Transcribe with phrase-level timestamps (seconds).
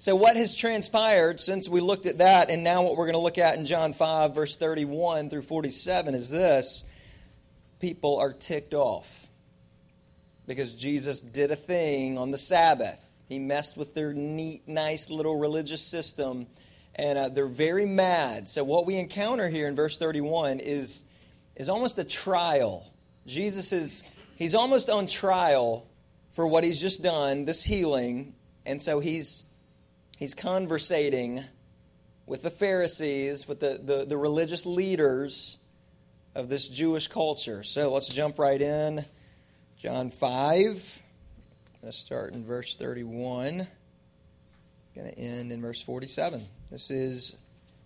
[0.00, 3.18] So, what has transpired since we looked at that, and now what we're going to
[3.18, 6.84] look at in John 5, verse 31 through 47 is this
[7.80, 9.28] people are ticked off
[10.46, 12.98] because Jesus did a thing on the Sabbath.
[13.28, 16.46] He messed with their neat, nice little religious system,
[16.94, 18.48] and uh, they're very mad.
[18.48, 21.04] So, what we encounter here in verse 31 is,
[21.56, 22.90] is almost a trial.
[23.26, 24.04] Jesus is
[24.36, 25.86] he's almost on trial
[26.32, 29.44] for what he's just done, this healing, and so he's
[30.20, 31.42] he's conversating
[32.26, 35.58] with the Pharisees, with the, the, the, religious leaders
[36.36, 37.64] of this Jewish culture.
[37.64, 39.04] So let's jump right in.
[39.78, 40.30] John 5.
[40.60, 43.62] I'm going to start in verse 31.
[43.62, 43.66] I'm
[44.94, 46.42] Going to end in verse 47.
[46.70, 47.36] This is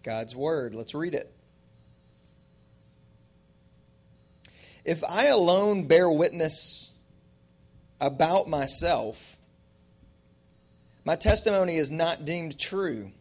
[0.02, 0.74] God's Word.
[0.74, 1.32] Let's read it.
[4.84, 6.90] If I alone bear witness
[8.00, 9.38] about myself,
[11.04, 13.12] my testimony is not deemed true.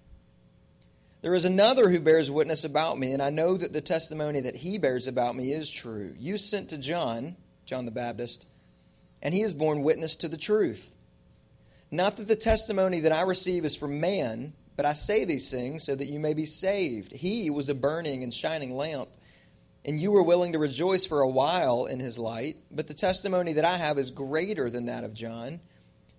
[1.22, 4.58] There is another who bears witness about me, and I know that the testimony that
[4.58, 6.14] he bears about me is true.
[6.18, 8.46] You sent to John, John the Baptist,
[9.22, 10.96] and he has borne witness to the truth.
[11.90, 15.84] Not that the testimony that I receive is from man, but I say these things
[15.84, 17.12] so that you may be saved.
[17.14, 19.10] He was a burning and shining lamp,
[19.86, 23.54] and you were willing to rejoice for a while in his light, but the testimony
[23.54, 25.60] that I have is greater than that of John.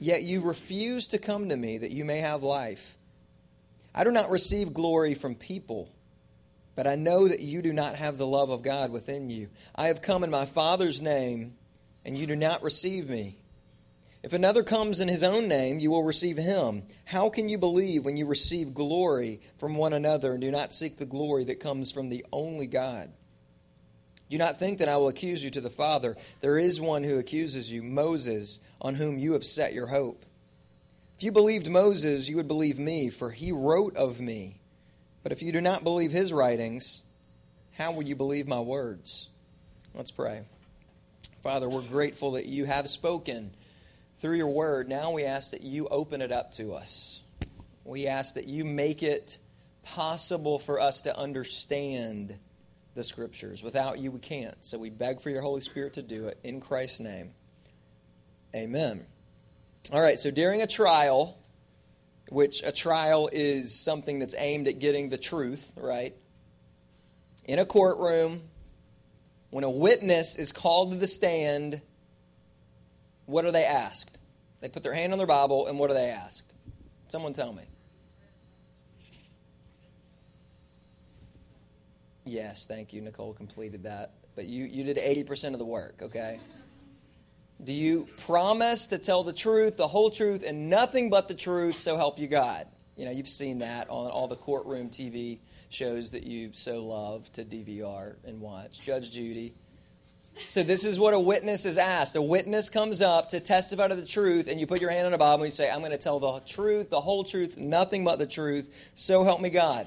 [0.00, 2.96] Yet you refuse to come to me that you may have life.
[3.94, 5.90] I do not receive glory from people,
[6.74, 9.50] but I know that you do not have the love of God within you.
[9.76, 11.54] I have come in my Father's name,
[12.02, 13.36] and you do not receive me.
[14.22, 16.84] If another comes in his own name, you will receive him.
[17.04, 20.96] How can you believe when you receive glory from one another and do not seek
[20.96, 23.12] the glory that comes from the only God?
[24.30, 26.16] Do not think that I will accuse you to the Father.
[26.40, 30.24] There is one who accuses you, Moses on whom you have set your hope.
[31.16, 34.60] If you believed Moses, you would believe me, for he wrote of me.
[35.22, 37.02] But if you do not believe his writings,
[37.72, 39.28] how will you believe my words?
[39.94, 40.42] Let's pray.
[41.42, 43.50] Father, we're grateful that you have spoken
[44.18, 44.88] through your word.
[44.88, 47.22] Now we ask that you open it up to us.
[47.84, 49.38] We ask that you make it
[49.82, 52.38] possible for us to understand
[52.94, 53.62] the scriptures.
[53.62, 54.62] Without you, we can't.
[54.64, 56.38] So we beg for your Holy Spirit to do it.
[56.44, 57.32] In Christ's name.
[58.54, 59.06] Amen.
[59.92, 61.38] All right, so during a trial,
[62.28, 66.14] which a trial is something that's aimed at getting the truth, right?
[67.44, 68.42] In a courtroom,
[69.50, 71.80] when a witness is called to the stand,
[73.26, 74.20] what are they asked?
[74.60, 76.54] They put their hand on their Bible, and what are they asked?
[77.08, 77.64] Someone tell me.
[82.24, 83.00] Yes, thank you.
[83.00, 84.14] Nicole completed that.
[84.36, 86.38] But you, you did 80% of the work, okay?
[87.62, 91.78] Do you promise to tell the truth, the whole truth, and nothing but the truth,
[91.78, 92.66] so help you God?
[92.96, 95.38] You know, you've seen that on all the courtroom TV
[95.68, 98.80] shows that you so love to DVR and watch.
[98.80, 99.54] Judge Judy.
[100.46, 102.16] So, this is what a witness is asked.
[102.16, 105.12] A witness comes up to testify to the truth, and you put your hand on
[105.12, 108.04] a Bible and you say, I'm going to tell the truth, the whole truth, nothing
[108.04, 109.86] but the truth, so help me God.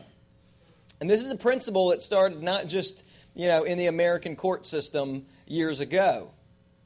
[1.02, 4.66] And this is a principle that started not just, you know, in the American court
[4.66, 6.32] system years ago.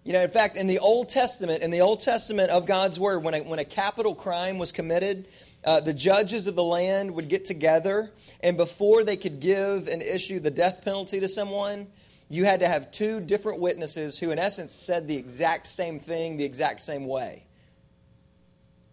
[0.08, 3.26] You know, in fact, in the Old Testament, in the Old Testament of God's Word,
[3.26, 5.28] when a, when a capital crime was committed,
[5.66, 10.02] uh, the judges of the land would get together, and before they could give and
[10.02, 11.88] issue the death penalty to someone,
[12.30, 16.38] you had to have two different witnesses who, in essence, said the exact same thing
[16.38, 17.44] the exact same way.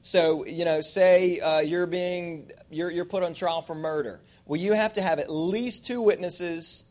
[0.01, 4.21] So, you know, say uh, you're being you're, you're put on trial for murder.
[4.47, 6.83] Well, you have to have at least two witnesses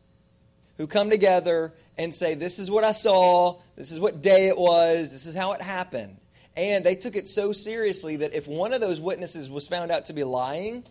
[0.77, 4.57] who come together and say, This is what I saw, this is what day it
[4.57, 6.18] was, this is how it happened.
[6.56, 10.06] And they took it so seriously that if one of those witnesses was found out
[10.06, 10.84] to be lying,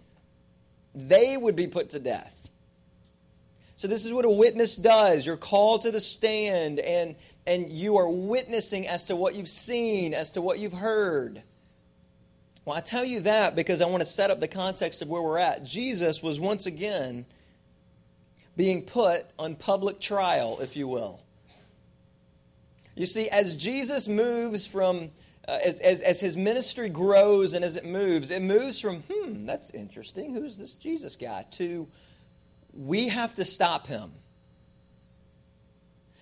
[0.94, 2.50] they would be put to death.
[3.76, 5.26] So, this is what a witness does.
[5.26, 7.16] You're called to the stand, and,
[7.46, 11.43] and you are witnessing as to what you've seen, as to what you've heard.
[12.64, 15.20] Well, I tell you that because I want to set up the context of where
[15.20, 15.64] we're at.
[15.64, 17.26] Jesus was once again
[18.56, 21.20] being put on public trial, if you will.
[22.94, 25.10] You see, as Jesus moves from
[25.49, 29.44] uh, as, as, as his ministry grows and as it moves, it moves from, hmm,
[29.44, 30.34] that's interesting.
[30.34, 31.44] Who's this Jesus guy?
[31.52, 31.88] to,
[32.72, 34.12] we have to stop him.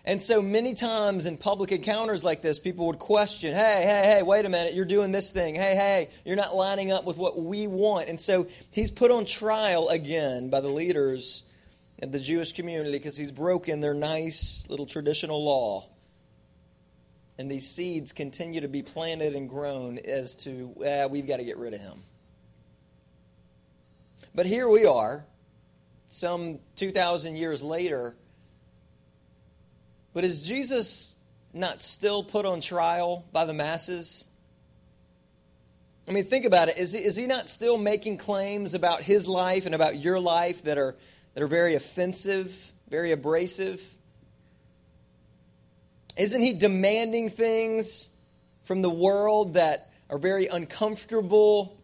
[0.06, 4.23] And so many times in public encounters like this, people would question, hey, hey, hey,
[4.23, 5.55] wait a minute, you're doing this thing.
[5.55, 8.09] Hey, hey, you're not lining up with what we want.
[8.09, 11.43] And so he's put on trial again by the leaders
[12.02, 15.87] of the Jewish community because he's broken their nice little traditional law.
[17.38, 20.75] And these seeds continue to be planted and grown as to,
[21.11, 22.02] we've got to get rid of him.
[24.35, 25.25] But here we are,
[26.08, 28.14] some 2,000 years later.
[30.12, 31.17] But is Jesus
[31.52, 34.26] not still put on trial by the masses?
[36.08, 36.79] I mean, think about it.
[36.79, 40.64] Is he, is he not still making claims about his life and about your life
[40.64, 40.97] that are,
[41.35, 43.82] that are very offensive, very abrasive?
[46.17, 48.09] Isn't he demanding things
[48.65, 51.81] from the world that are very uncomfortable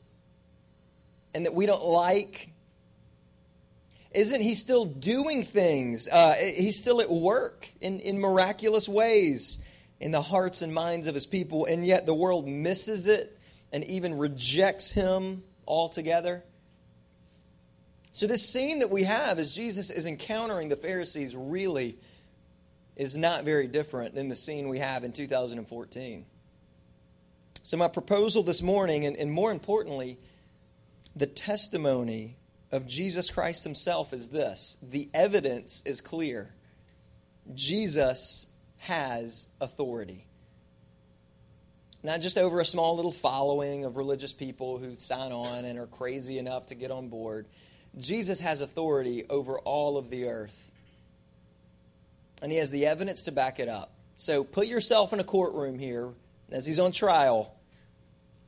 [1.34, 2.50] and that we don't like?
[4.12, 6.08] Isn't he still doing things?
[6.08, 9.58] Uh, he's still at work in, in miraculous ways
[10.00, 13.38] in the hearts and minds of his people, and yet the world misses it
[13.72, 16.44] and even rejects him altogether.
[18.16, 21.98] So, this scene that we have as Jesus is encountering the Pharisees really
[22.96, 26.24] is not very different than the scene we have in 2014.
[27.62, 30.16] So, my proposal this morning, and, and more importantly,
[31.14, 32.38] the testimony
[32.72, 36.54] of Jesus Christ himself is this the evidence is clear.
[37.52, 38.46] Jesus
[38.78, 40.24] has authority.
[42.02, 45.86] Not just over a small little following of religious people who sign on and are
[45.86, 47.46] crazy enough to get on board.
[47.98, 50.70] Jesus has authority over all of the earth.
[52.42, 53.92] And he has the evidence to back it up.
[54.16, 56.10] So put yourself in a courtroom here
[56.50, 57.56] as he's on trial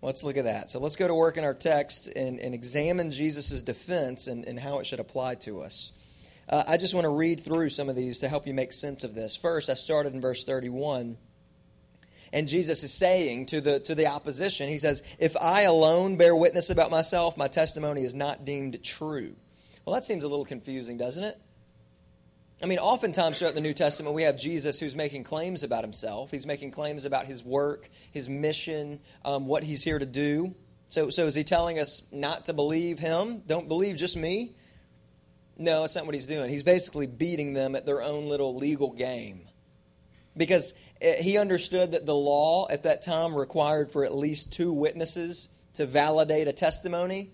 [0.01, 0.71] Let's look at that.
[0.71, 4.59] So let's go to work in our text and, and examine Jesus' defense and, and
[4.59, 5.91] how it should apply to us.
[6.49, 9.03] Uh, I just want to read through some of these to help you make sense
[9.03, 9.37] of this.
[9.37, 11.19] First, I started in verse 31.
[12.33, 16.35] And Jesus is saying to the, to the opposition, He says, If I alone bear
[16.37, 19.35] witness about myself, my testimony is not deemed true.
[19.85, 21.39] Well, that seems a little confusing, doesn't it?
[22.63, 26.33] I mean, oftentimes throughout the New Testament, we have Jesus who's making claims about himself.
[26.33, 30.55] He's making claims about his work, his mission, um, what he's here to do.
[30.89, 33.43] So, so is he telling us not to believe him?
[33.47, 34.57] Don't believe just me?
[35.57, 36.51] No, it's not what he's doing.
[36.51, 39.43] He's basically beating them at their own little legal game.
[40.37, 44.73] Because Eh, he understood that the law at that time required for at least two
[44.73, 47.31] witnesses to validate a testimony.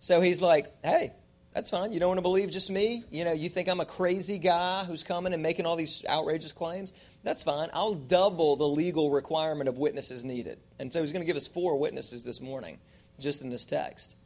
[0.00, 1.12] So he's like, hey,
[1.54, 1.92] that's fine.
[1.92, 3.04] You don't want to believe just me?
[3.10, 6.52] You know, you think I'm a crazy guy who's coming and making all these outrageous
[6.52, 6.92] claims?
[7.24, 7.68] That's fine.
[7.72, 10.58] I'll double the legal requirement of witnesses needed.
[10.78, 12.78] And so he's going to give us four witnesses this morning,
[13.20, 14.16] just in this text.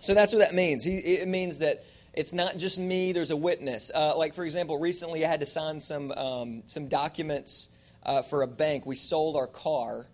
[0.00, 0.86] So that's what that means.
[0.86, 3.90] It means that it's not just me, there's a witness.
[3.94, 7.70] Uh, like, for example, recently I had to sign some, um, some documents
[8.02, 8.84] uh, for a bank.
[8.84, 10.06] We sold our car,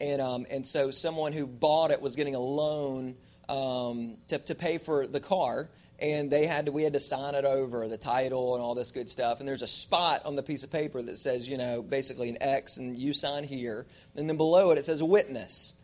[0.00, 3.16] and, um, and so someone who bought it was getting a loan
[3.48, 7.34] um, to, to pay for the car and they had to we had to sign
[7.34, 10.42] it over the title and all this good stuff and there's a spot on the
[10.42, 14.28] piece of paper that says you know basically an x and you sign here and
[14.28, 15.74] then below it it says witness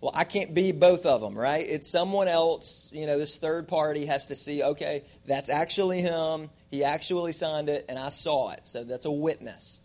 [0.00, 3.68] well i can't be both of them right it's someone else you know this third
[3.68, 8.50] party has to see okay that's actually him he actually signed it and i saw
[8.50, 9.80] it so that's a witness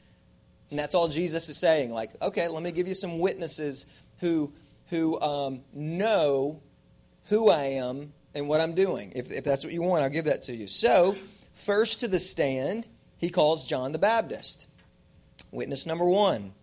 [0.69, 3.85] and that's all jesus is saying like okay let me give you some witnesses
[4.19, 4.51] who
[4.93, 6.61] who um, know
[7.25, 9.11] who I am and what I'm doing.
[9.15, 10.67] If, if that's what you want, I'll give that to you.
[10.67, 11.15] So,
[11.53, 12.85] first to the stand,
[13.17, 14.67] he calls John the Baptist.
[15.51, 16.53] Witness number one.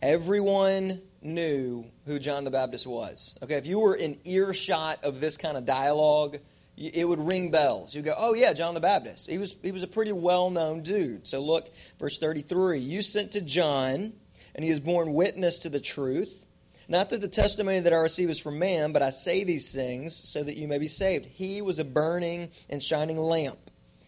[0.00, 3.36] Everyone knew who John the Baptist was.
[3.42, 6.38] Okay, if you were in earshot of this kind of dialogue,
[6.76, 7.94] it would ring bells.
[7.94, 9.28] You go, "Oh yeah, John the Baptist.
[9.28, 12.78] He was he was a pretty well-known dude." So look, verse 33.
[12.78, 14.12] You sent to John,
[14.54, 16.44] and he has borne witness to the truth.
[16.90, 20.14] Not that the testimony that I receive is from man, but I say these things
[20.14, 21.26] so that you may be saved.
[21.26, 23.58] He was a burning and shining lamp.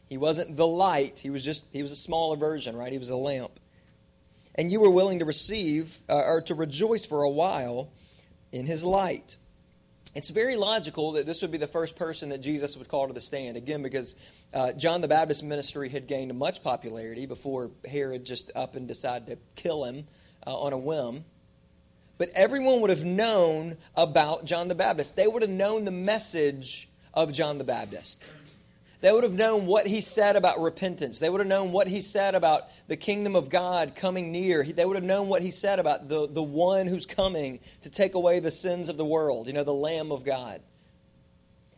[0.09, 2.93] He wasn't the light, he was just he was a smaller version, right?
[2.93, 3.61] He was a lamp.
[4.55, 7.91] And you were willing to receive uh, or to rejoice for a while
[8.53, 9.37] in his light.
[10.15, 13.13] It's very logical that this would be the first person that Jesus would call to
[13.13, 13.57] the stand.
[13.57, 14.17] Again, because
[14.53, 19.29] uh, John the Baptist ministry had gained much popularity before Herod just up and decided
[19.29, 20.09] to kill him
[20.47, 21.25] uh, on a whim
[22.21, 25.17] but everyone would have known about John the Baptist.
[25.17, 28.29] They would have known the message of John the Baptist.
[29.01, 31.21] They would have known what he said about repentance.
[31.21, 34.63] They would have known what he said about the kingdom of God coming near.
[34.63, 38.15] They would have known what he said about the, the one who's coming to take
[38.15, 40.61] away the sins of the world, you know, the Lamb of God.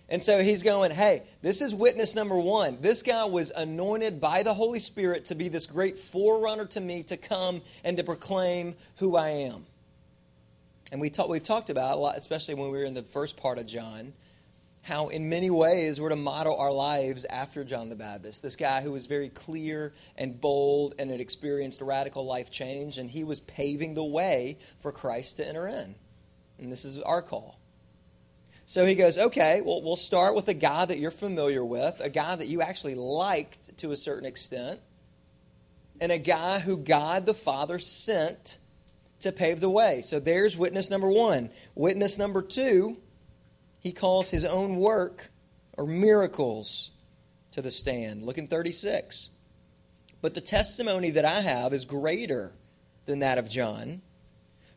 [0.08, 2.78] And so he's going, hey, this is witness number one.
[2.80, 7.04] This guy was anointed by the Holy Spirit to be this great forerunner to me
[7.04, 9.64] to come and to proclaim who I am.
[10.90, 13.38] And we talk, we've talked about a lot, especially when we were in the first
[13.38, 14.12] part of John,
[14.82, 18.82] how in many ways we're to model our lives after John the Baptist, this guy
[18.82, 23.22] who was very clear and bold and had experienced a radical life change, and he
[23.22, 25.94] was paving the way for Christ to enter in.
[26.58, 27.58] And this is our call.
[28.66, 32.10] So he goes, okay, well, we'll start with a guy that you're familiar with, a
[32.10, 34.80] guy that you actually liked to a certain extent,
[36.00, 38.58] and a guy who God the Father sent
[39.20, 40.02] to pave the way.
[40.02, 41.50] So there's witness number one.
[41.76, 42.96] Witness number two,
[43.82, 45.30] he calls his own work
[45.76, 46.92] or miracles
[47.50, 48.22] to the stand.
[48.22, 49.30] Look in 36.
[50.20, 52.54] But the testimony that I have is greater
[53.06, 54.02] than that of John.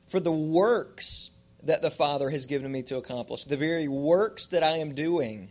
[0.08, 1.30] For the works
[1.62, 3.46] that the Father has given me to accomplish.
[3.46, 5.50] The very works that I am doing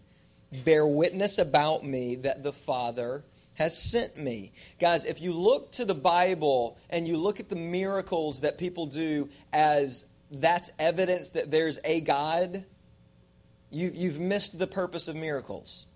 [0.65, 4.53] bear witness about me that the Father has sent me.
[4.81, 8.87] Guys, if you look to the Bible and you look at the miracles that people
[8.87, 12.65] do as that's evidence that there's a God,
[13.75, 15.87] you, you've missed the purpose of miracles.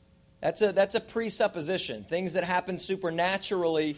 [0.40, 2.04] That's a, that's a presupposition.
[2.04, 3.96] Things that happen supernaturally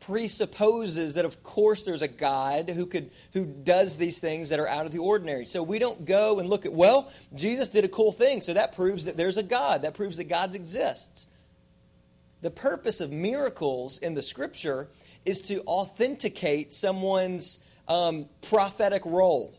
[0.00, 4.68] presupposes that of course there's a God who could who does these things that are
[4.68, 5.44] out of the ordinary.
[5.44, 8.74] So we don't go and look at well, Jesus did a cool thing, so that
[8.74, 9.82] proves that there's a God.
[9.82, 11.26] That proves that God exists.
[12.40, 14.88] The purpose of miracles in the scripture
[15.24, 19.56] is to authenticate someone's um, prophetic role.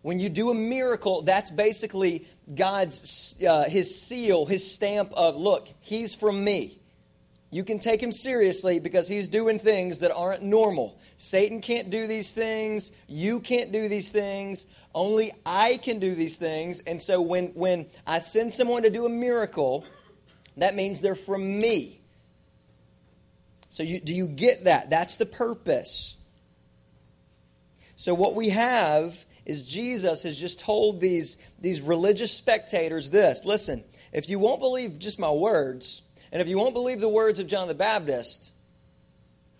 [0.00, 5.68] When you do a miracle, that's basically God's uh, his seal, his stamp of look,
[5.80, 6.80] he's from me
[7.54, 10.98] you can take him seriously because he's doing things that aren't normal.
[11.18, 12.90] Satan can't do these things.
[13.06, 14.66] You can't do these things.
[14.92, 16.80] Only I can do these things.
[16.80, 19.86] And so when, when I send someone to do a miracle,
[20.56, 22.00] that means they're from me.
[23.70, 24.90] So you, do you get that?
[24.90, 26.16] That's the purpose.
[27.94, 33.84] So what we have is Jesus has just told these, these religious spectators this listen,
[34.12, 37.46] if you won't believe just my words, and if you won't believe the words of
[37.46, 38.52] John the Baptist,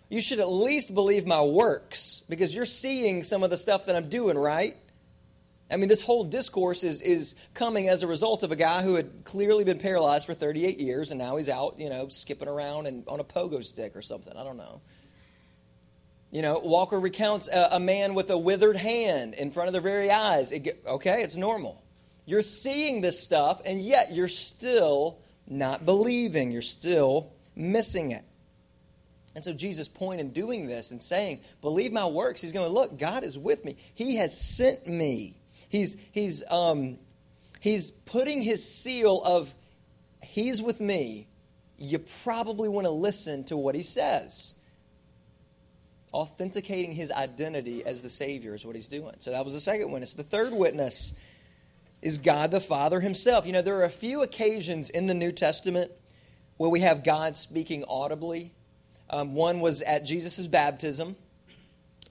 [0.08, 3.96] you should at least believe my works because you're seeing some of the stuff that
[3.96, 4.76] I'm doing, right?
[5.70, 8.94] I mean, this whole discourse is, is coming as a result of a guy who
[8.94, 12.86] had clearly been paralyzed for 38 years and now he's out, you know, skipping around
[12.86, 14.36] and on a pogo stick or something.
[14.36, 14.82] I don't know.
[16.34, 19.80] You know, Walker recounts a, a man with a withered hand in front of their
[19.80, 20.50] very eyes.
[20.50, 21.80] It, okay, it's normal.
[22.26, 26.50] You're seeing this stuff, and yet you're still not believing.
[26.50, 28.24] You're still missing it.
[29.36, 32.98] And so Jesus' point in doing this and saying, believe my works, he's going, look,
[32.98, 33.76] God is with me.
[33.94, 35.36] He has sent me.
[35.68, 36.98] He's, he's, um,
[37.60, 39.54] he's putting his seal of,
[40.20, 41.28] he's with me.
[41.78, 44.54] You probably want to listen to what he says.
[46.14, 49.16] Authenticating his identity as the Savior is what he's doing.
[49.18, 50.14] So that was the second witness.
[50.14, 51.12] The third witness
[52.00, 53.46] is God the Father himself.
[53.46, 55.90] You know, there are a few occasions in the New Testament
[56.56, 58.52] where we have God speaking audibly.
[59.10, 61.16] Um, one was at Jesus' baptism.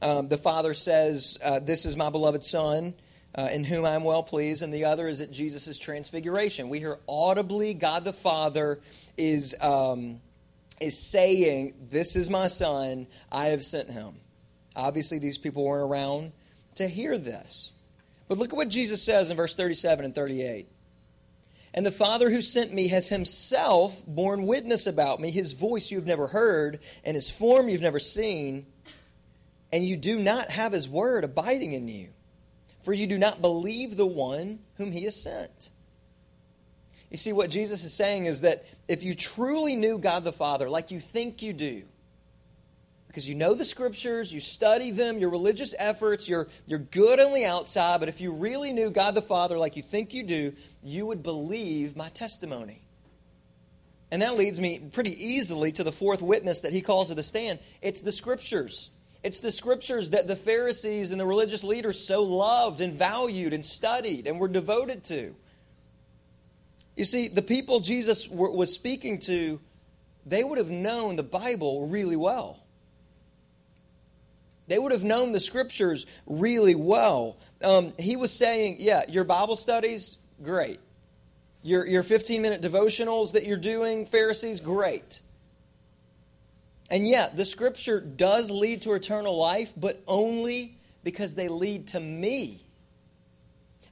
[0.01, 2.93] Um, the Father says, uh, This is my beloved Son,
[3.35, 4.63] uh, in whom I am well pleased.
[4.63, 6.67] And the other is at Jesus' transfiguration.
[6.67, 8.81] We hear audibly God the Father
[9.17, 10.19] is, um,
[10.79, 14.15] is saying, This is my Son, I have sent him.
[14.75, 16.31] Obviously, these people weren't around
[16.75, 17.71] to hear this.
[18.27, 20.67] But look at what Jesus says in verse 37 and 38.
[21.73, 25.31] And the Father who sent me has himself borne witness about me.
[25.31, 28.67] His voice you've never heard, and his form you've never seen.
[29.71, 32.09] And you do not have his word abiding in you,
[32.83, 35.71] for you do not believe the one whom he has sent.
[37.13, 40.67] You see, what Jesus is saying is that if you truly knew God the Father
[40.67, 41.83] like you think you do,
[43.07, 47.31] because you know the scriptures, you study them, your religious efforts, you're, you're good on
[47.31, 50.53] the outside, but if you really knew God the Father like you think you do,
[50.81, 52.81] you would believe my testimony.
[54.09, 57.21] And that leads me pretty easily to the fourth witness that he calls to the
[57.21, 58.89] stand it's the scriptures.
[59.21, 63.63] It's the scriptures that the Pharisees and the religious leaders so loved and valued and
[63.63, 65.35] studied and were devoted to.
[66.95, 69.59] You see, the people Jesus was speaking to,
[70.25, 72.59] they would have known the Bible really well.
[74.67, 77.37] They would have known the scriptures really well.
[77.63, 80.79] Um, he was saying, Yeah, your Bible studies, great.
[81.63, 85.21] Your, your 15 minute devotionals that you're doing, Pharisees, great.
[86.89, 91.99] And yet, the scripture does lead to eternal life, but only because they lead to
[91.99, 92.62] me.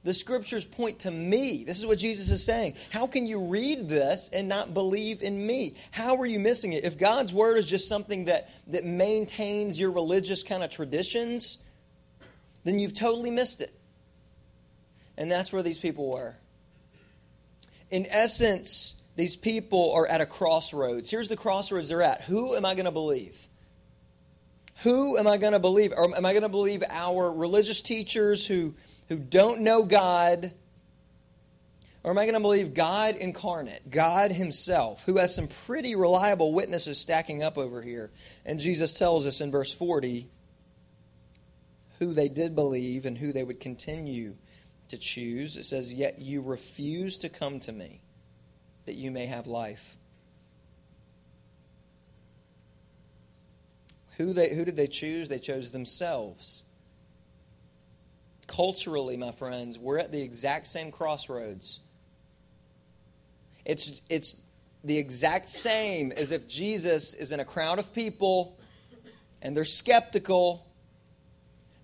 [0.04, 1.64] The scriptures point to me.
[1.64, 2.74] This is what Jesus is saying.
[2.90, 5.76] How can you read this and not believe in me?
[5.92, 6.84] How are you missing it?
[6.84, 11.58] If God's word is just something that, that maintains your religious kind of traditions,
[12.64, 13.72] then you've totally missed it.
[15.16, 16.34] And that's where these people were.
[17.90, 21.10] In essence, these people are at a crossroads.
[21.10, 22.22] Here's the crossroads they're at.
[22.22, 23.46] Who am I going to believe?
[24.82, 25.92] Who am I going to believe?
[25.96, 28.74] Or am I going to believe our religious teachers who,
[29.12, 30.52] who don't know God?
[32.02, 36.54] Or am I going to believe God incarnate, God Himself, who has some pretty reliable
[36.54, 38.10] witnesses stacking up over here?
[38.46, 40.30] And Jesus tells us in verse 40
[41.98, 44.36] who they did believe and who they would continue
[44.88, 45.58] to choose.
[45.58, 48.00] It says, Yet you refuse to come to me
[48.86, 49.98] that you may have life.
[54.16, 55.28] Who, they, who did they choose?
[55.28, 56.61] They chose themselves.
[58.46, 61.80] Culturally, my friends, we're at the exact same crossroads.
[63.64, 64.36] It's, it's
[64.84, 68.58] the exact same as if Jesus is in a crowd of people
[69.40, 70.66] and they're skeptical.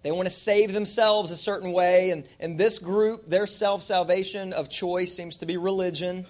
[0.02, 2.10] They want to save themselves a certain way.
[2.10, 6.26] And, and this group, their self salvation of choice seems to be religion.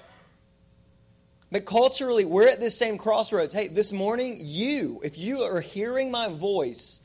[1.51, 3.55] But culturally, we're at this same crossroads.
[3.55, 7.01] Hey, this morning, you, if you are hearing my voice,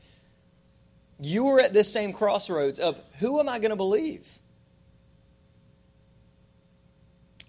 [1.20, 4.38] you were at this same crossroads of who am I going to believe?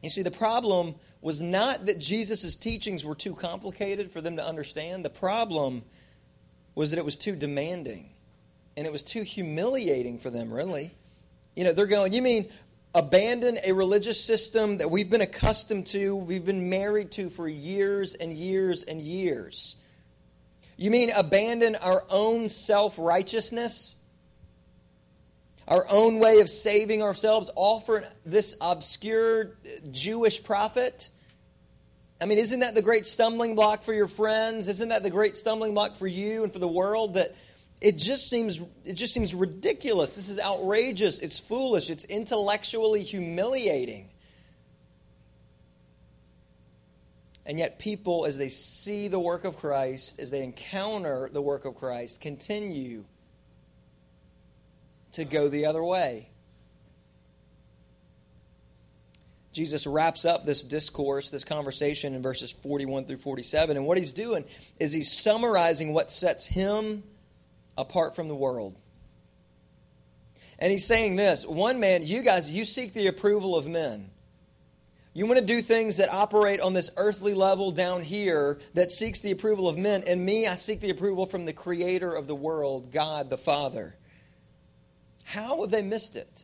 [0.01, 4.45] You see, the problem was not that Jesus' teachings were too complicated for them to
[4.45, 5.03] understand.
[5.03, 5.83] The problem
[6.75, 8.11] was that it was too demanding
[8.77, 10.91] and it was too humiliating for them, really.
[11.55, 12.51] You know, they're going, You mean
[12.93, 18.13] abandon a religious system that we've been accustomed to, we've been married to for years
[18.13, 19.75] and years and years.
[20.77, 23.97] You mean abandon our own self righteousness?
[25.67, 29.57] Our own way of saving ourselves, offer this obscure
[29.89, 31.09] Jewish prophet?
[32.21, 34.67] I mean, isn't that the great stumbling block for your friends?
[34.67, 37.35] Isn't that the great stumbling block for you and for the world that
[37.81, 40.15] it just seems it just seems ridiculous.
[40.15, 41.19] This is outrageous.
[41.19, 41.89] It's foolish.
[41.89, 44.09] It's intellectually humiliating.
[47.45, 51.65] And yet people as they see the work of Christ, as they encounter the work
[51.65, 53.05] of Christ, continue
[55.11, 56.29] to go the other way.
[59.53, 63.77] Jesus wraps up this discourse, this conversation in verses 41 through 47.
[63.77, 64.43] And what he's doing
[64.79, 67.03] is he's summarizing what sets him
[67.77, 68.75] apart from the world.
[70.59, 74.09] And he's saying this one man, you guys, you seek the approval of men.
[75.17, 79.21] You want to do things that operate on this earthly level down here that seeks
[79.21, 80.03] the approval of men.
[80.05, 83.95] And me, I seek the approval from the creator of the world, God the Father.
[85.23, 86.43] How have they missed it?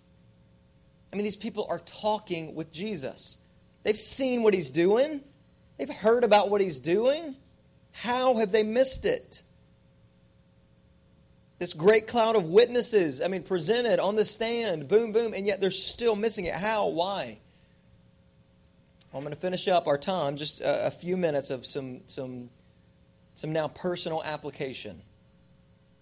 [1.12, 3.38] I mean, these people are talking with Jesus.
[3.84, 5.20] They've seen what he's doing,
[5.78, 7.36] they've heard about what he's doing.
[7.92, 9.44] How have they missed it?
[11.60, 15.60] This great cloud of witnesses, I mean, presented on the stand, boom, boom, and yet
[15.60, 16.54] they're still missing it.
[16.54, 16.88] How?
[16.88, 17.41] Why?
[19.12, 22.02] Well, I'm going to finish up our time, just a, a few minutes of some,
[22.08, 22.50] some,
[23.36, 25.02] some now personal application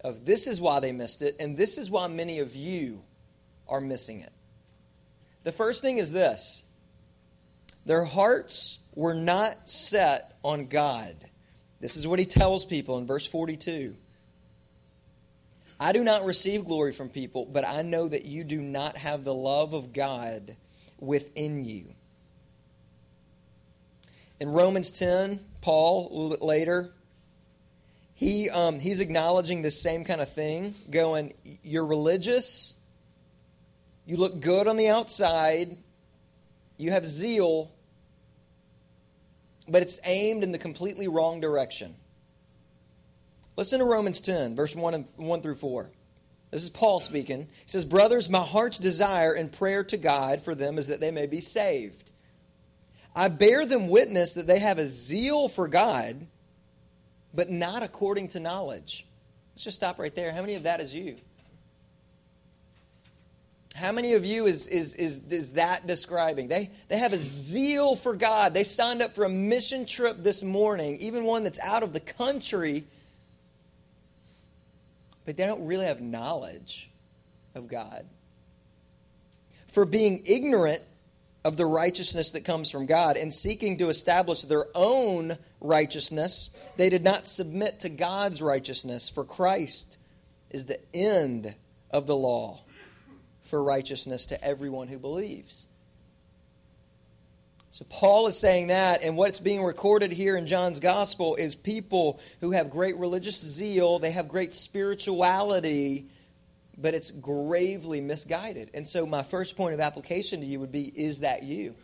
[0.04, 3.04] of this is why they missed it, and this is why many of you
[3.68, 4.32] are missing it.
[5.44, 6.64] The first thing is this
[7.86, 11.16] their hearts were not set on God.
[11.80, 13.96] This is what he tells people in verse 42.
[15.80, 19.24] I do not receive glory from people, but I know that you do not have
[19.24, 20.58] the love of God
[21.00, 21.94] within you.
[24.40, 26.94] In Romans 10, Paul, a little bit later,
[28.14, 32.76] he, um, he's acknowledging the same kind of thing, going, You're religious,
[34.06, 35.78] you look good on the outside,
[36.78, 37.72] you have zeal,
[39.68, 41.96] but it's aimed in the completely wrong direction.
[43.56, 45.90] Listen to Romans 10, verse 1, and 1 through 4.
[46.52, 47.42] This is Paul speaking.
[47.42, 51.12] He says, Brothers, my heart's desire and prayer to God for them is that they
[51.12, 52.12] may be saved.
[53.16, 56.16] I bear them witness that they have a zeal for God,
[57.34, 59.06] but not according to knowledge.
[59.54, 60.32] Let's just stop right there.
[60.32, 61.16] How many of that is you?
[63.76, 66.48] How many of you is, is, is, is that describing?
[66.48, 68.54] They, they have a zeal for God.
[68.54, 72.00] They signed up for a mission trip this morning, even one that's out of the
[72.00, 72.86] country
[75.30, 76.90] but they don't really have knowledge
[77.54, 78.04] of God.
[79.68, 80.80] For being ignorant
[81.46, 86.90] of the righteousness that comes from God and seeking to establish their own righteousness, they
[86.90, 89.98] did not submit to God's righteousness, for Christ
[90.50, 91.56] is the end
[91.92, 92.60] of the law
[93.44, 95.68] for righteousness to everyone who believes.
[97.72, 102.20] So Paul is saying that, and what's being recorded here in John's gospel is people
[102.42, 106.10] who have great religious zeal, they have great spirituality,
[106.82, 108.72] but it's gravely misguided.
[108.74, 111.76] And so my first point of application to you would be is that you?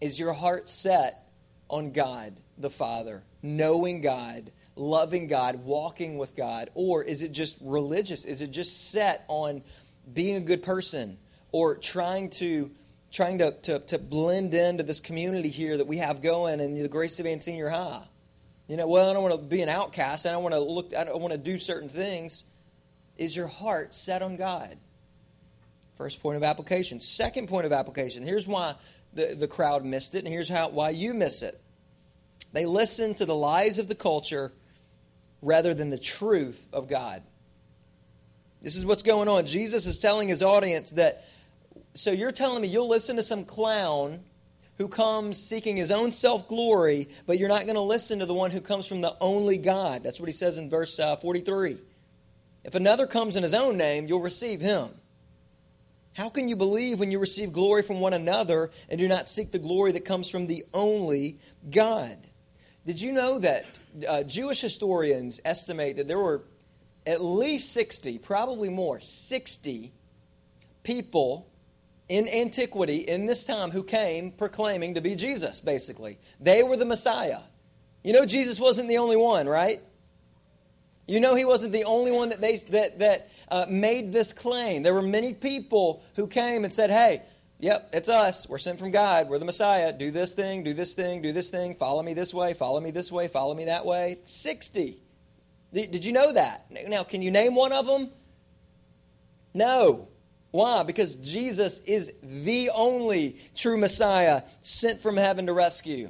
[0.00, 1.28] Is your heart set
[1.68, 7.56] on God the Father, knowing God, loving God, walking with God, or is it just
[7.60, 8.24] religious?
[8.24, 9.62] Is it just set on
[10.12, 11.18] being a good person
[11.52, 12.70] or trying to
[13.12, 16.88] trying to, to, to blend into this community here that we have going in the
[16.88, 18.02] Grace of Van Senior High.
[18.68, 20.24] You know, well, I don't want to be an outcast.
[20.24, 20.96] I don't want to look.
[20.96, 22.44] I don't want to do certain things.
[23.16, 24.76] Is your heart set on God?
[25.96, 27.00] First point of application.
[27.00, 28.22] Second point of application.
[28.22, 28.74] Here's why
[29.12, 31.60] the, the crowd missed it, and here's how why you miss it.
[32.52, 34.52] They listen to the lies of the culture
[35.40, 37.22] rather than the truth of God.
[38.60, 39.46] This is what's going on.
[39.46, 41.24] Jesus is telling his audience that
[41.94, 44.20] so you're telling me you'll listen to some clown
[44.78, 48.34] who comes seeking his own self glory, but you're not going to listen to the
[48.34, 50.02] one who comes from the only God.
[50.02, 51.78] That's what he says in verse uh, 43.
[52.64, 54.90] If another comes in his own name, you'll receive him.
[56.14, 59.50] How can you believe when you receive glory from one another and do not seek
[59.50, 61.38] the glory that comes from the only
[61.70, 62.18] God?
[62.84, 66.42] Did you know that uh, Jewish historians estimate that there were
[67.06, 69.92] at least 60, probably more, 60
[70.82, 71.48] people
[72.08, 76.18] in antiquity, in this time, who came proclaiming to be Jesus, basically.
[76.40, 77.38] They were the Messiah.
[78.04, 79.80] You know, Jesus wasn't the only one, right?
[81.12, 84.82] You know, he wasn't the only one that, they, that, that uh, made this claim.
[84.82, 87.20] There were many people who came and said, hey,
[87.60, 88.48] yep, it's us.
[88.48, 89.28] We're sent from God.
[89.28, 89.92] We're the Messiah.
[89.92, 91.74] Do this thing, do this thing, do this thing.
[91.74, 94.20] Follow me this way, follow me this way, follow me that way.
[94.24, 95.02] 60.
[95.74, 96.64] Did you know that?
[96.88, 98.08] Now, can you name one of them?
[99.52, 100.08] No.
[100.50, 100.82] Why?
[100.82, 106.08] Because Jesus is the only true Messiah sent from heaven to rescue.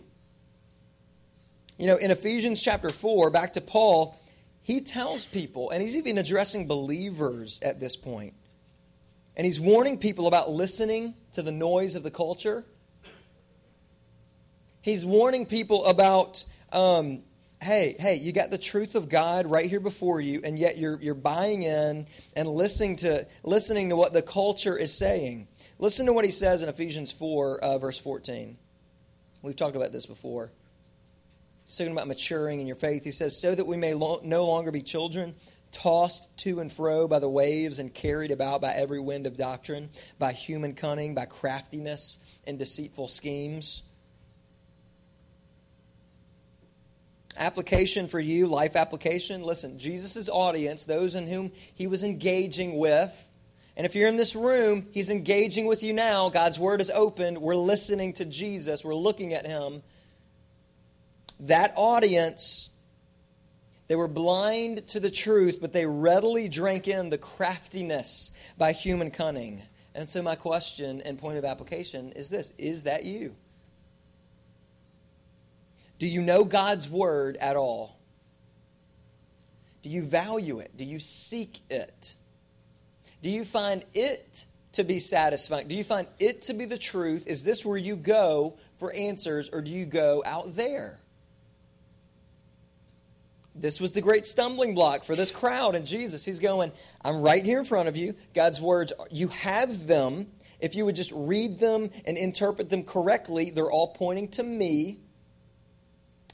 [1.76, 4.16] You know, in Ephesians chapter 4, back to Paul,
[4.62, 8.34] he tells people, and he's even addressing believers at this point,
[9.36, 12.64] and he's warning people about listening to the noise of the culture.
[14.82, 17.22] He's warning people about um,
[17.62, 20.98] hey, hey, you got the truth of God right here before you, and yet you're,
[21.00, 25.46] you're buying in and listening to, listening to what the culture is saying.
[25.78, 28.58] Listen to what he says in Ephesians 4, uh, verse 14.
[29.42, 30.50] We've talked about this before.
[31.72, 33.02] He's talking about maturing in your faith.
[33.02, 35.34] He says, So that we may lo- no longer be children,
[35.70, 39.88] tossed to and fro by the waves and carried about by every wind of doctrine,
[40.18, 43.84] by human cunning, by craftiness and deceitful schemes
[47.38, 49.40] application for you, life application.
[49.40, 53.30] Listen, Jesus' audience, those in whom he was engaging with,
[53.74, 56.28] and if you're in this room, he's engaging with you now.
[56.28, 57.40] God's word is open.
[57.40, 59.82] We're listening to Jesus, we're looking at him.
[61.42, 62.70] That audience,
[63.88, 69.10] they were blind to the truth, but they readily drank in the craftiness by human
[69.10, 69.62] cunning.
[69.94, 73.34] And so, my question and point of application is this Is that you?
[75.98, 77.98] Do you know God's word at all?
[79.82, 80.76] Do you value it?
[80.76, 82.14] Do you seek it?
[83.20, 85.66] Do you find it to be satisfying?
[85.66, 87.26] Do you find it to be the truth?
[87.26, 91.00] Is this where you go for answers, or do you go out there?
[93.54, 96.24] This was the great stumbling block for this crowd and Jesus.
[96.24, 96.72] He's going,
[97.04, 98.14] I'm right here in front of you.
[98.34, 100.28] God's words, you have them.
[100.58, 105.00] If you would just read them and interpret them correctly, they're all pointing to me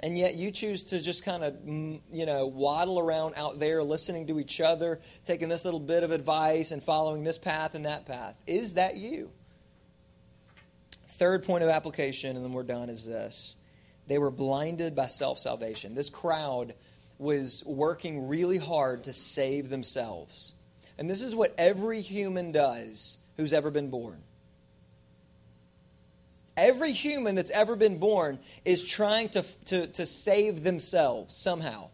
[0.00, 3.82] and yet you choose to just kind of mm, you know waddle around out there
[3.82, 7.86] listening to each other taking this little bit of advice and following this path and
[7.86, 9.30] that path is that you
[11.08, 13.56] third point of application and then we're done is this
[14.06, 16.74] they were blinded by self-salvation this crowd
[17.18, 20.54] was working really hard to save themselves
[20.98, 24.22] and this is what every human does who's ever been born
[26.58, 31.90] Every human that's ever been born is trying to, to, to save themselves somehow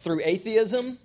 [0.00, 0.98] through atheism,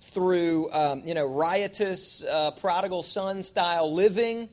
[0.00, 4.48] through um, you know riotous uh, prodigal son style living,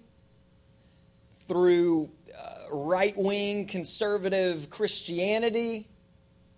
[1.48, 5.88] through uh, right wing conservative Christianity.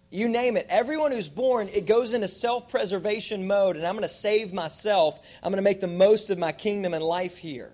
[0.09, 0.65] You name it.
[0.69, 5.19] Everyone who's born, it goes into self preservation mode, and I'm going to save myself.
[5.43, 7.73] I'm going to make the most of my kingdom and life here.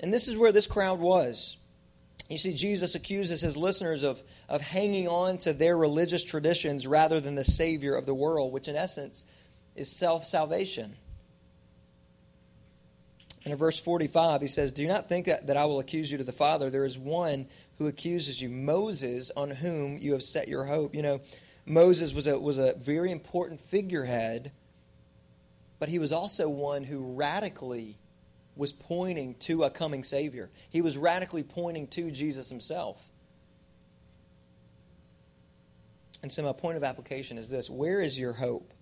[0.00, 1.56] And this is where this crowd was.
[2.28, 7.20] You see, Jesus accuses his listeners of, of hanging on to their religious traditions rather
[7.20, 9.24] than the Savior of the world, which in essence
[9.74, 10.96] is self salvation.
[13.44, 16.18] And in verse 45, he says, Do not think that, that I will accuse you
[16.18, 16.70] to the Father.
[16.70, 17.46] There is one
[17.78, 20.94] who accuses you, Moses, on whom you have set your hope.
[20.94, 21.20] You know,
[21.66, 24.52] Moses was a, was a very important figurehead,
[25.80, 27.98] but he was also one who radically
[28.54, 30.50] was pointing to a coming Savior.
[30.70, 33.02] He was radically pointing to Jesus himself.
[36.22, 38.72] And so, my point of application is this Where is your hope?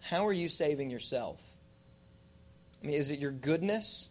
[0.00, 1.40] How are you saving yourself?
[2.84, 4.10] I mean, is it your goodness?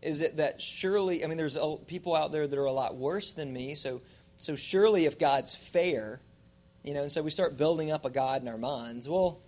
[0.00, 3.34] Is it that surely, I mean, there's people out there that are a lot worse
[3.34, 4.00] than me, so,
[4.38, 6.22] so surely if God's fair,
[6.82, 9.08] you know, and so we start building up a God in our minds.
[9.08, 9.40] Well,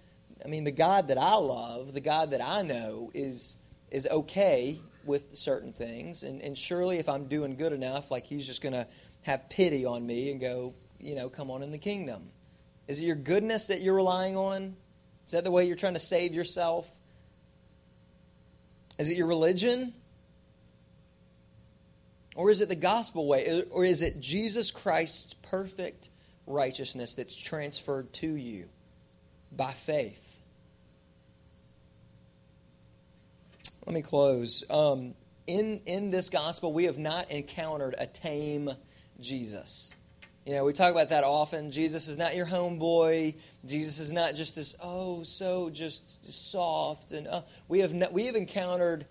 [0.45, 3.57] I mean, the God that I love, the God that I know, is,
[3.91, 6.23] is okay with certain things.
[6.23, 8.87] And, and surely if I'm doing good enough, like He's just going to
[9.23, 12.31] have pity on me and go, you know, come on in the kingdom.
[12.89, 14.77] Is it your goodness that you're relying on?
[15.27, 16.95] Is that the way you're trying to save yourself?
[18.99, 19.93] Is it your religion?
[22.37, 23.63] Or is it the gospel way?
[23.71, 26.11] Or is it Jesus Christ's perfect
[26.47, 28.69] righteousness that's transferred to you
[29.53, 30.41] by faith?
[33.87, 34.65] Let me close.
[34.71, 35.15] Um,
[35.47, 38.71] in, in this gospel, we have not encountered a tame
[39.21, 39.95] Jesus.
[40.45, 41.71] You know, we talk about that often.
[41.71, 43.35] Jesus is not your homeboy.
[43.65, 47.13] Jesus is not just this, oh, so just soft.
[47.13, 49.07] And uh, we, have we have encountered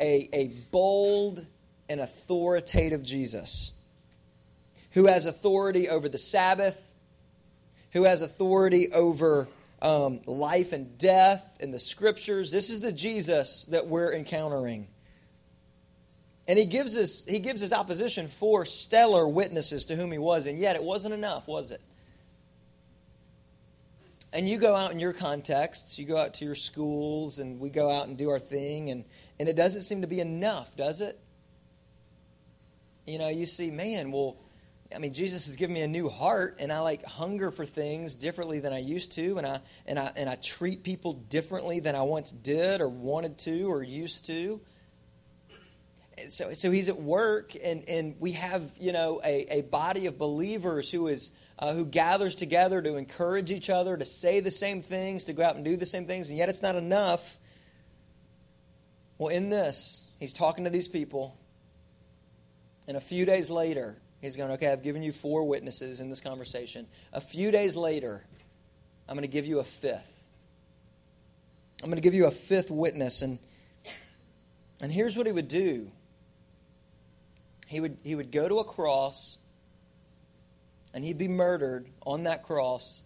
[0.00, 1.46] a, a bold
[1.88, 3.70] and authoritative Jesus
[4.92, 6.92] who has authority over the Sabbath,
[7.92, 9.46] who has authority over
[9.80, 12.50] um, life and death and the scriptures.
[12.50, 14.88] This is the Jesus that we're encountering.
[16.48, 20.46] And he gives us he gives his opposition four stellar witnesses to whom he was,
[20.46, 21.82] and yet it wasn't enough, was it?
[24.32, 27.68] And you go out in your contexts, you go out to your schools, and we
[27.68, 29.04] go out and do our thing, and,
[29.38, 31.18] and it doesn't seem to be enough, does it?
[33.06, 34.36] You know, you see, man, well,
[34.94, 38.14] I mean, Jesus has given me a new heart, and I like hunger for things
[38.14, 41.94] differently than I used to, and I and I and I treat people differently than
[41.94, 44.60] I once did, or wanted to, or used to.
[46.28, 50.18] So, so he's at work, and and we have you know a, a body of
[50.18, 54.82] believers who is uh, who gathers together to encourage each other, to say the same
[54.82, 57.38] things, to go out and do the same things, and yet it's not enough.
[59.18, 61.36] Well, in this, he's talking to these people,
[62.86, 66.20] and a few days later, he's going, Okay, I've given you four witnesses in this
[66.20, 66.86] conversation.
[67.12, 68.24] A few days later,
[69.08, 70.22] I'm going to give you a fifth.
[71.82, 73.22] I'm going to give you a fifth witness.
[73.22, 73.38] And,
[74.80, 75.90] and here's what he would do
[77.68, 79.36] he would, he would go to a cross
[80.94, 83.02] and he'd be murdered on that cross.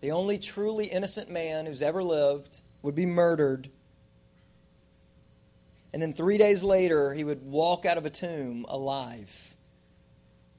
[0.00, 3.68] The only truly innocent man who's ever lived would be murdered.
[5.92, 9.56] And then three days later, he would walk out of a tomb alive.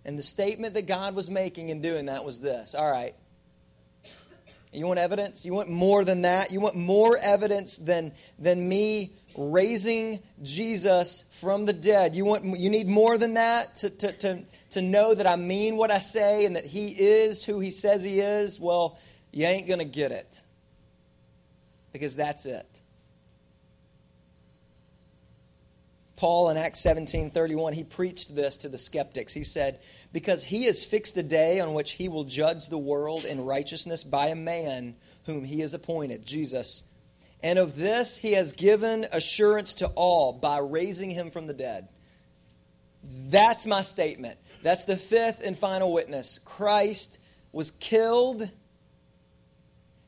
[0.03, 3.15] And the statement that God was making in doing that was this All right,
[4.73, 5.45] you want evidence?
[5.45, 6.51] You want more than that?
[6.51, 12.15] You want more evidence than, than me raising Jesus from the dead?
[12.15, 15.77] You, want, you need more than that to, to, to, to know that I mean
[15.77, 18.99] what I say and that He is who He says He is, well,
[19.31, 20.41] you ain't going to get it.
[21.93, 22.65] Because that's it.
[26.21, 29.33] Paul in Acts 17 31, he preached this to the skeptics.
[29.33, 29.79] He said,
[30.13, 34.03] Because he has fixed a day on which he will judge the world in righteousness
[34.03, 36.83] by a man whom he has appointed, Jesus.
[37.43, 41.87] And of this he has given assurance to all by raising him from the dead.
[43.03, 44.37] That's my statement.
[44.61, 46.39] That's the fifth and final witness.
[46.39, 47.17] Christ
[47.51, 48.49] was killed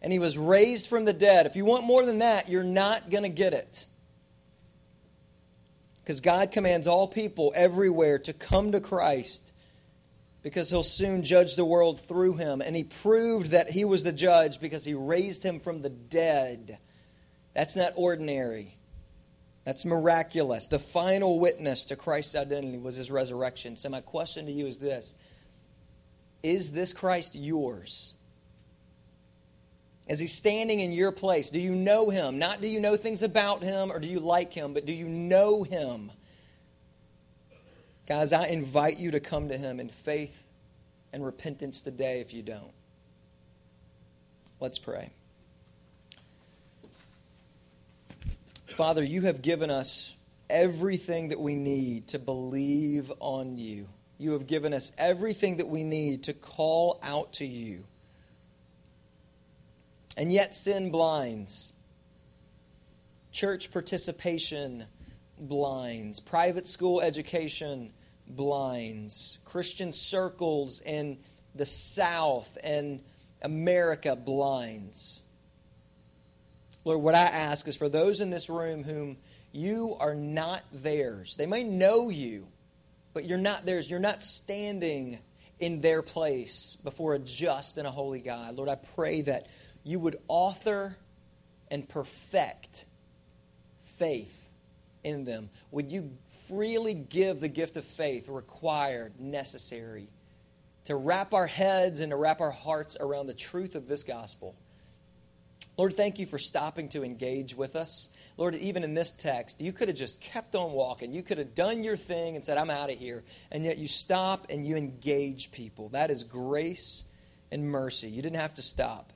[0.01, 1.45] and he was raised from the dead.
[1.45, 3.87] If you want more than that, you're not going to get it.
[6.03, 9.53] Because God commands all people everywhere to come to Christ
[10.43, 12.61] because he'll soon judge the world through him.
[12.61, 16.77] And he proved that he was the judge because he raised him from the dead.
[17.53, 18.77] That's not ordinary.
[19.65, 20.67] That's miraculous.
[20.67, 23.77] The final witness to Christ's identity was his resurrection.
[23.77, 25.15] So, my question to you is this
[26.41, 28.13] Is this Christ yours?
[30.07, 31.49] Is he standing in your place?
[31.49, 32.37] Do you know him?
[32.37, 35.07] Not do you know things about him or do you like him, but do you
[35.07, 36.11] know him?
[38.05, 40.43] Guys, I invite you to come to him in faith
[41.13, 42.73] and repentance today if you don't.
[44.59, 45.13] Let's pray.
[48.73, 50.15] Father, you have given us
[50.49, 53.87] everything that we need to believe on you.
[54.17, 57.85] You have given us everything that we need to call out to you.
[60.15, 61.73] And yet, sin blinds.
[63.31, 64.85] Church participation
[65.39, 66.19] blinds.
[66.19, 67.91] Private school education
[68.27, 69.39] blinds.
[69.45, 71.17] Christian circles in
[71.55, 73.01] the South and
[73.41, 75.22] America blinds.
[76.85, 79.17] Lord, what I ask is for those in this room whom
[79.51, 81.35] you are not theirs.
[81.37, 82.47] They may know you,
[83.13, 83.89] but you're not theirs.
[83.89, 85.19] You're not standing
[85.59, 88.55] in their place before a just and a holy God.
[88.55, 89.47] Lord, I pray that
[89.83, 90.97] you would author
[91.69, 92.85] and perfect
[93.97, 94.49] faith
[95.03, 95.49] in them.
[95.71, 96.11] Would you
[96.47, 100.09] freely give the gift of faith required, necessary,
[100.85, 104.55] to wrap our heads and to wrap our hearts around the truth of this gospel?
[105.77, 108.09] Lord, thank you for stopping to engage with us.
[108.37, 111.13] Lord, even in this text, you could have just kept on walking.
[111.13, 113.23] You could have done your thing and said, I'm out of here.
[113.51, 115.89] And yet you stop and you engage people.
[115.89, 117.03] That is grace
[117.51, 118.09] and mercy.
[118.09, 119.13] You didn't have to stop.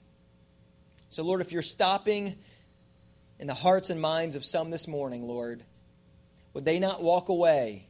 [1.09, 2.35] So, Lord, if you're stopping
[3.39, 5.63] in the hearts and minds of some this morning, Lord,
[6.53, 7.87] would they not walk away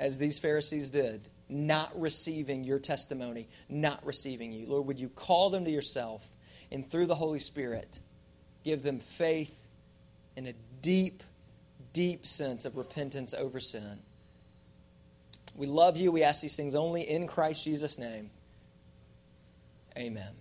[0.00, 4.66] as these Pharisees did, not receiving your testimony, not receiving you?
[4.66, 6.28] Lord, would you call them to yourself
[6.72, 7.98] and through the Holy Spirit
[8.64, 9.54] give them faith
[10.36, 11.22] and a deep,
[11.92, 13.98] deep sense of repentance over sin?
[15.54, 16.12] We love you.
[16.12, 18.30] We ask these things only in Christ Jesus' name.
[19.96, 20.40] Amen.